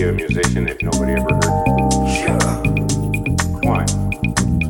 [0.00, 1.84] be a musician if nobody ever heard you?
[2.20, 2.38] Sure.
[3.68, 3.84] Why?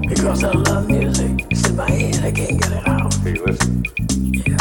[0.09, 1.47] Because I love music.
[1.51, 2.25] It's in my head.
[2.25, 3.13] I can't get it out.
[3.13, 3.85] So you listen.
[4.33, 4.60] Yeah.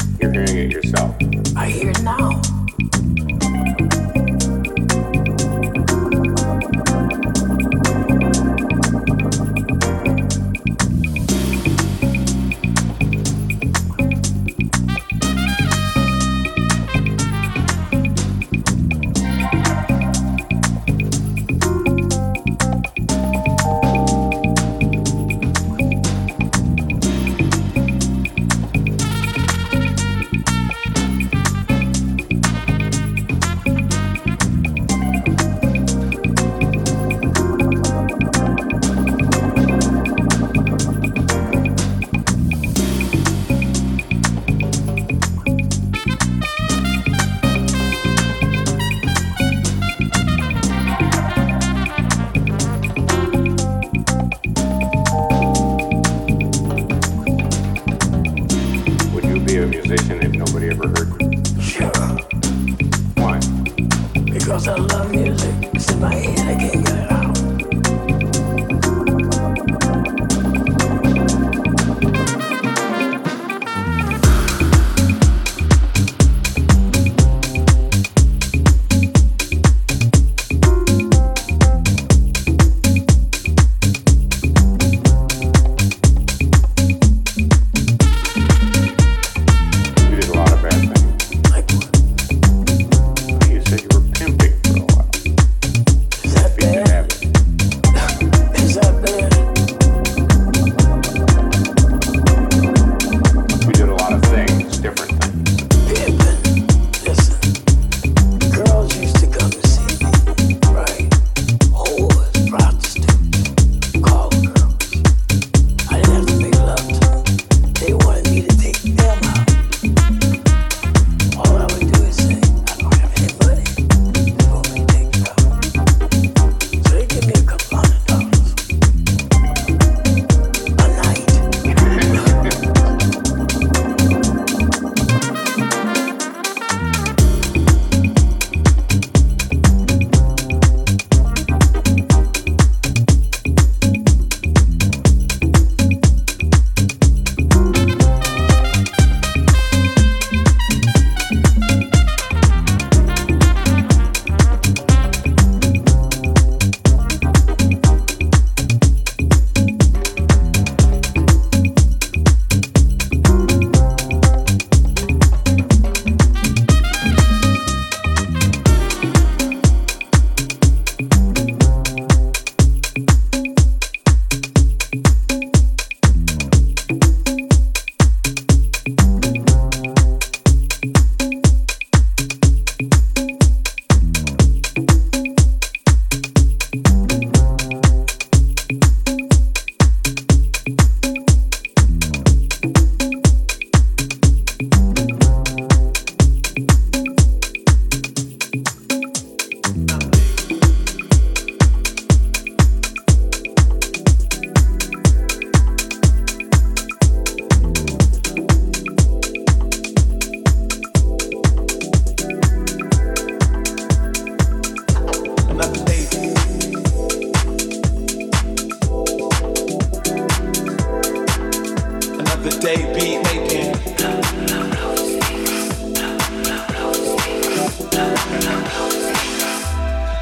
[222.61, 223.73] they be making.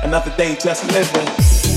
[0.03, 1.76] Another day just living.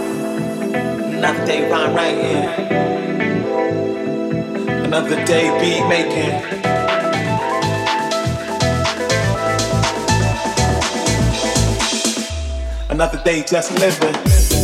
[1.23, 2.49] Another day rhyme here.
[4.85, 6.33] Another day beat making.
[12.89, 14.60] Another day just living.